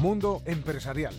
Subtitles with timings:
[0.00, 1.12] Mundo Empresarial.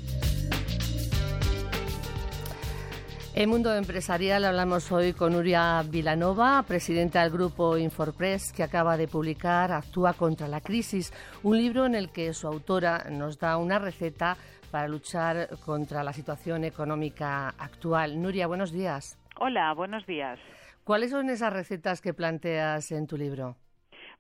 [3.36, 9.08] En Mundo Empresarial hablamos hoy con Nuria Vilanova, presidenta del grupo Inforpress, que acaba de
[9.08, 11.14] publicar Actúa contra la crisis,
[11.44, 14.36] un libro en el que su autora nos da una receta
[14.72, 18.20] para luchar contra la situación económica actual.
[18.20, 19.20] Nuria, buenos días.
[19.40, 20.40] Hola, buenos días.
[20.84, 23.58] ¿Cuáles son esas recetas que planteas en tu libro?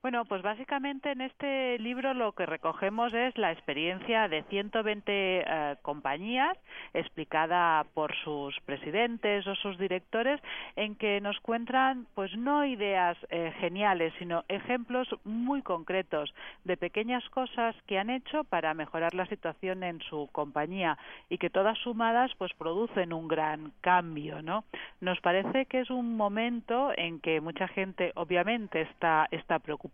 [0.03, 5.75] Bueno, pues básicamente en este libro lo que recogemos es la experiencia de 120 eh,
[5.83, 6.57] compañías
[6.95, 10.41] explicada por sus presidentes o sus directores
[10.75, 17.23] en que nos cuentan pues no ideas eh, geniales, sino ejemplos muy concretos de pequeñas
[17.29, 20.97] cosas que han hecho para mejorar la situación en su compañía
[21.29, 24.63] y que todas sumadas pues producen un gran cambio, ¿no?
[24.99, 29.90] Nos parece que es un momento en que mucha gente obviamente está está preocupada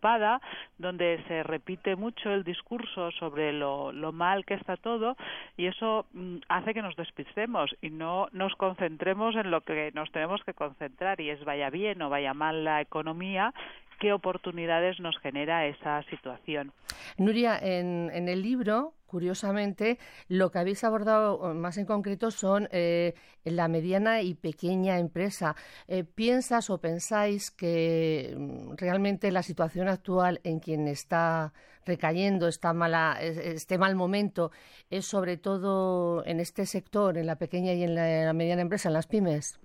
[0.78, 5.16] donde se repite mucho el discurso sobre lo, mal que está todo
[5.56, 10.10] y eso mm, hace que nos despistemos y no nos concentremos en lo que nos
[10.12, 13.52] tenemos que concentrar y es vaya bien o vaya mal la economía
[13.98, 16.72] qué oportunidades nos genera esa situación.
[17.16, 23.14] Nuria, en, en el libro curiosamente, lo que habéis abordado más en concreto son eh,
[23.42, 25.56] la mediana y pequeña empresa.
[25.88, 31.52] Eh, ¿Piensas o pensáis que mm, realmente la situación actual en quien está
[31.86, 34.52] recayendo, está mala, este mal momento,
[34.90, 38.92] es sobre todo en este sector, en la pequeña y en la mediana empresa, en
[38.92, 39.58] las pymes?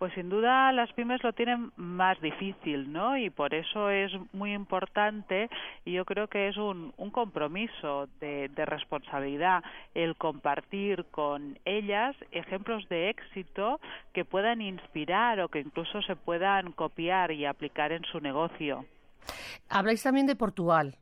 [0.00, 3.18] Pues sin duda las pymes lo tienen más difícil, ¿no?
[3.18, 5.50] Y por eso es muy importante
[5.84, 9.62] y yo creo que es un, compromiso de, de, responsabilidad
[9.92, 13.78] el compartir con ellas ejemplos de éxito
[14.14, 18.86] que puedan inspirar o que incluso se puedan copiar y aplicar en su negocio.
[19.68, 20.96] Habláis también de Portugal.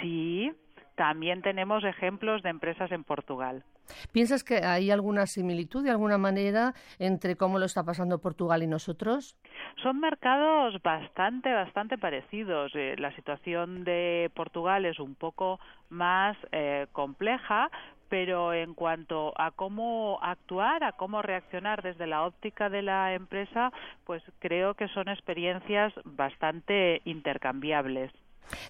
[0.00, 0.50] Sí,
[0.96, 3.62] también tenemos ejemplos de empresas en Portugal.
[4.12, 8.66] ¿Piensas que hay alguna similitud de alguna manera entre cómo lo está pasando Portugal y
[8.66, 9.36] nosotros?
[9.82, 12.72] Son mercados bastante, bastante parecidos.
[12.74, 15.60] Eh, la situación de Portugal es un poco
[15.90, 17.70] más eh, compleja,
[18.08, 23.72] pero en cuanto a cómo actuar, a cómo reaccionar desde la óptica de la empresa,
[24.04, 28.12] pues creo que son experiencias bastante intercambiables.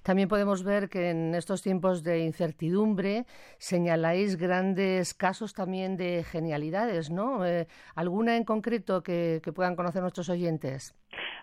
[0.03, 3.27] También podemos ver que en estos tiempos de incertidumbre
[3.59, 7.45] señaláis grandes casos también de genialidades, ¿no?
[7.45, 10.95] Eh, ¿Alguna en concreto que puedan conocer nuestros oyentes?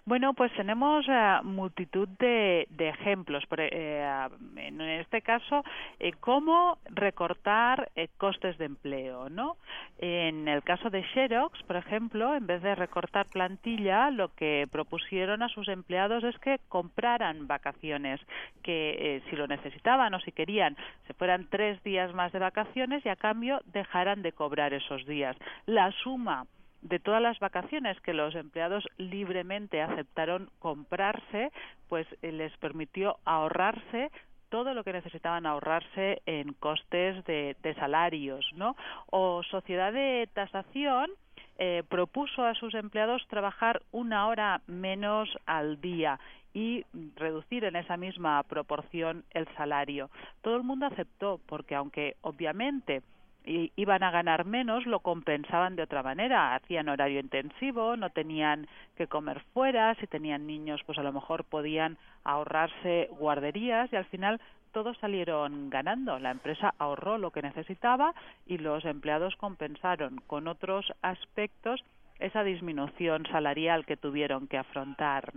[0.06, 3.46] Bueno, pues tenemos eh, multitud de, ejemplos.
[3.58, 4.28] Eh,
[4.58, 5.64] en este caso,
[5.97, 9.56] eh, cómo recortar costes de empleo, ¿no?
[10.00, 15.42] En el caso de Xerox, por ejemplo, en vez de recortar plantilla, lo que propusieron
[15.42, 18.19] a sus empleados es que compraran vacaciones,
[18.62, 20.75] que si lo necesitaban o si querían,
[21.08, 25.38] se fueran tres días más de vacaciones y a cambio dejaran de cobrar esos días.
[25.66, 26.46] La suma
[26.83, 31.51] de todas las vacaciones que los empleados libremente aceptaron comprarse,
[31.89, 34.11] pues eh, les permitió ahorrarse
[34.49, 38.75] todo lo que necesitaban ahorrarse en costes de, salarios, ¿no?
[39.09, 41.09] O sociedad de tasación
[41.57, 46.19] eh, propuso a sus empleados trabajar una hora menos al día
[46.53, 50.11] y reducir en esa misma proporción el salario.
[50.41, 53.01] Todo el mundo aceptó porque aunque obviamente
[53.46, 56.56] iban a ganar menos, lo compensaban de otra manera.
[56.56, 61.44] Hacían horario intensivo, no tenían que comer fuera, si tenían niños, pues a lo mejor
[61.44, 64.40] podían ahorrarse guarderías y al final
[64.72, 66.20] todos salieron ganando.
[66.20, 68.14] La empresa ahorró lo que necesitaba
[68.46, 71.84] y los empleados compensaron con otros aspectos
[72.20, 75.34] esa disminución salarial que tuvieron que afrontar.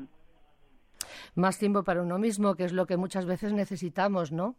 [1.34, 4.56] Más tiempo para uno mismo, que es lo que muchas veces necesitamos, ¿no?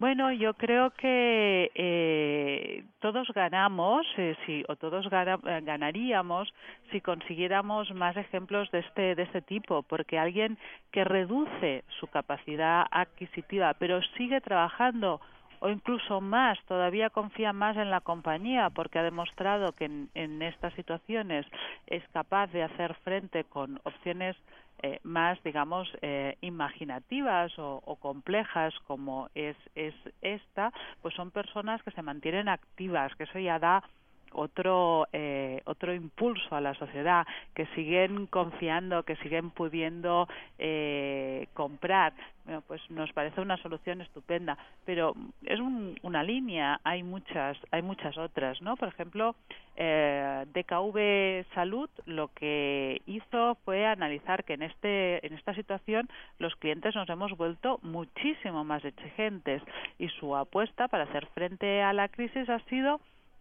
[0.00, 6.48] Bueno, yo creo que eh, todos ganamos, eh, o todos eh, ganaríamos
[6.90, 10.56] si consiguiéramos más ejemplos de este, de este tipo, porque alguien
[10.90, 15.20] que reduce su capacidad adquisitiva, pero sigue trabajando
[15.60, 20.72] o incluso más, todavía confía más en la compañía porque ha demostrado que en, estas
[20.74, 21.46] situaciones
[21.86, 24.36] es capaz de hacer frente con opciones
[24.82, 30.72] eh, más, digamos, eh, imaginativas o, complejas como es, es esta,
[31.02, 33.82] pues son personas que se mantienen activas, que eso ya da
[34.32, 40.28] otro eh, otro impulso a la sociedad que siguen confiando que siguen pudiendo
[40.58, 42.12] eh, comprar.
[42.44, 45.60] Bueno, pues nos parece una solución estupenda pero es
[46.02, 49.36] una línea hay muchas hay muchas otras no por ejemplo
[49.76, 56.56] eh, DKV Salud lo que hizo fue analizar que en este en esta situación los
[56.56, 59.62] clientes nos hemos vuelto muchísimo más exigentes
[59.98, 63.00] y su apuesta para hacer frente a la crisis ha sido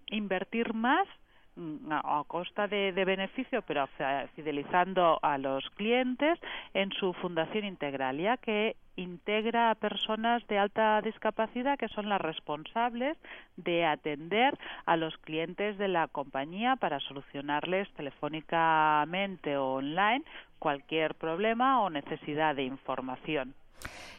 [0.09, 1.07] invertir más
[1.55, 3.87] mm, a costa de, beneficio, pero
[4.35, 6.39] fidelizando a los clientes
[6.73, 13.17] en su fundación Integralia, que integra a personas de alta discapacidad que son las responsables
[13.55, 20.23] de atender a los clientes de la compañía para solucionarles telefónicamente o online
[20.59, 23.55] cualquier problema o necesidad de información.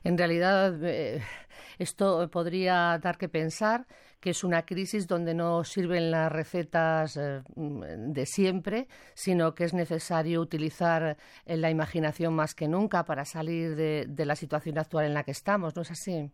[0.02, 1.22] En realidad, eh,
[1.78, 3.84] esto podría dar que pensar
[4.20, 9.74] que es una crisis donde no sirven las recetas eh, de siempre, sino que es
[9.74, 15.06] necesario utilizar eh, la imaginación más que nunca para salir de, de la situación actual
[15.06, 16.30] en la que estamos, ¿no es así?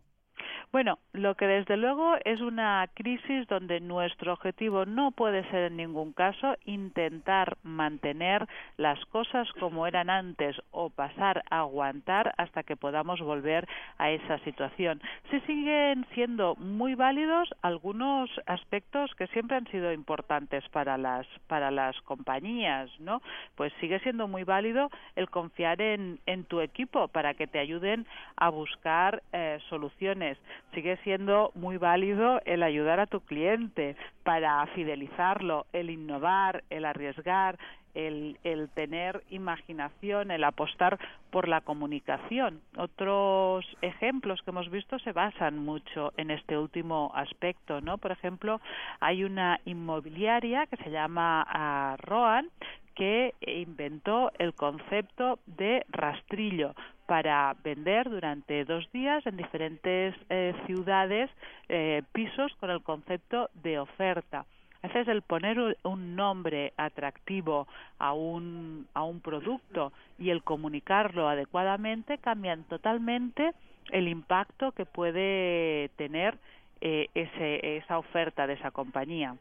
[0.69, 5.77] Bueno, lo que desde luego es una crisis donde nuestro objetivo no puede ser en
[5.77, 12.75] ningún caso intentar mantener las cosas como eran antes o pasar a aguantar hasta que
[12.75, 13.65] podamos volver
[13.97, 15.01] a esa situación.
[15.31, 21.71] Se siguen siendo muy válidos algunos aspectos que siempre han sido importantes para las para
[21.71, 23.21] las compañías, ¿no?
[23.55, 28.05] Pues sigue siendo muy válido el confiar en, en tu equipo para que te ayuden
[28.35, 30.37] a buscar eh, soluciones
[30.73, 37.57] sigue siendo muy válido el ayudar a tu cliente para fidelizarlo, el innovar, el arriesgar,
[37.93, 40.99] el, el, tener imaginación, el apostar
[41.31, 42.61] por la comunicación.
[42.77, 47.97] Otros ejemplos que hemos visto se basan mucho en este último aspecto, ¿no?
[47.97, 48.61] Por ejemplo,
[48.99, 52.49] hay una inmobiliaria que se llama uh, Roan
[52.97, 56.73] que inventó el concepto de rastrillo
[57.05, 61.29] para vender durante dos días en diferentes eh, ciudades
[61.69, 64.45] eh, pisos con el concepto de oferta.
[64.81, 67.67] A veces el poner un nombre atractivo
[67.99, 73.53] a un, a un producto y el comunicarlo adecuadamente cambian totalmente
[73.91, 76.37] el impacto que puede tener
[76.81, 79.35] eh, ese, esa oferta de esa compañía.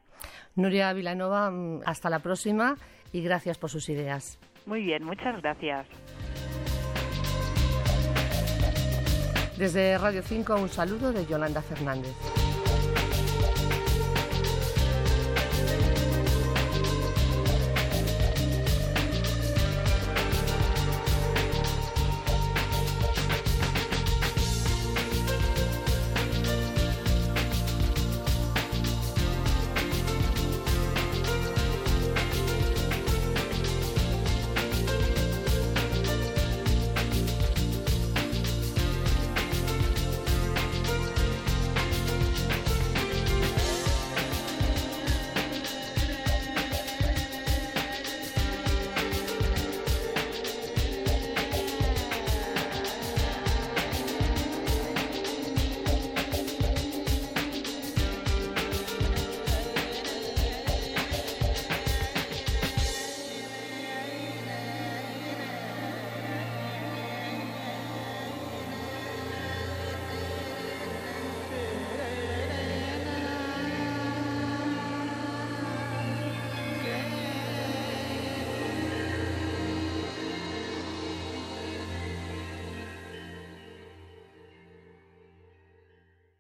[0.55, 2.77] Nuria Vilanova, mm, hasta la próxima
[3.13, 4.39] y gracias por sus ideas.
[4.67, 5.87] Muy bien, muchas gracias.
[9.59, 12.15] Desde Radio 5 un saludo de Yolanda Fernández.